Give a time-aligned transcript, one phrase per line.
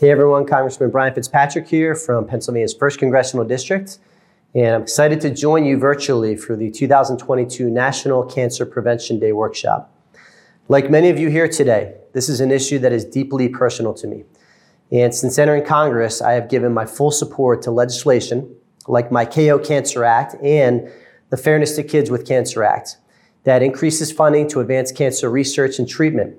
[0.00, 3.98] Hey everyone, Congressman Brian Fitzpatrick here from Pennsylvania's 1st Congressional District,
[4.54, 9.94] and I'm excited to join you virtually for the 2022 National Cancer Prevention Day workshop.
[10.68, 14.06] Like many of you here today, this is an issue that is deeply personal to
[14.06, 14.24] me.
[14.90, 18.56] And since entering Congress, I have given my full support to legislation
[18.88, 20.90] like my KO Cancer Act and
[21.28, 22.96] the Fairness to Kids with Cancer Act
[23.44, 26.38] that increases funding to advance cancer research and treatment,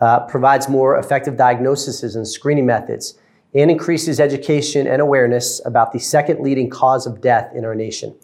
[0.00, 3.18] uh, provides more effective diagnoses and screening methods,
[3.54, 8.14] and increases education and awareness about the second leading cause of death in our nation.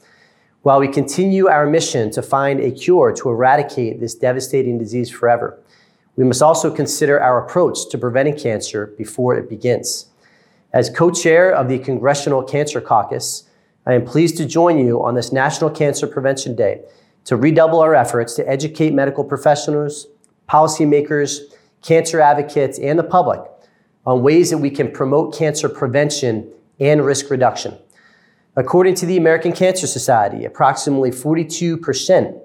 [0.63, 5.59] While we continue our mission to find a cure to eradicate this devastating disease forever,
[6.17, 10.07] we must also consider our approach to preventing cancer before it begins.
[10.73, 13.45] As co chair of the Congressional Cancer Caucus,
[13.87, 16.83] I am pleased to join you on this National Cancer Prevention Day
[17.25, 20.07] to redouble our efforts to educate medical professionals,
[20.49, 21.39] policymakers,
[21.87, 23.41] cancer advocates, and the public
[24.05, 26.51] on ways that we can promote cancer prevention
[26.81, 27.79] and risk reduction.
[28.57, 32.41] According to the American Cancer Society, approximately 42%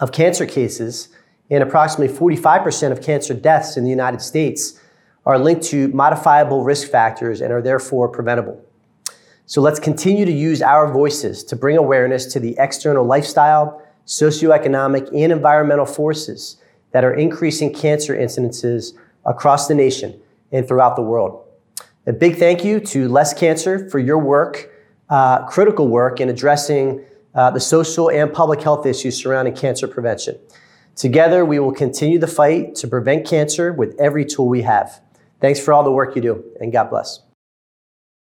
[0.00, 1.08] of cancer cases
[1.50, 4.80] and approximately 45% of cancer deaths in the United States
[5.26, 8.64] are linked to modifiable risk factors and are therefore preventable.
[9.46, 15.08] So let's continue to use our voices to bring awareness to the external lifestyle, socioeconomic,
[15.08, 16.58] and environmental forces
[16.92, 18.92] that are increasing cancer incidences
[19.24, 20.20] across the nation
[20.52, 21.44] and throughout the world.
[22.06, 24.70] A big thank you to Less Cancer for your work,
[25.10, 30.38] uh, critical work in addressing uh, the social and public health issues surrounding cancer prevention.
[30.96, 35.00] Together, we will continue the fight to prevent cancer with every tool we have.
[35.40, 37.27] Thanks for all the work you do, and God bless.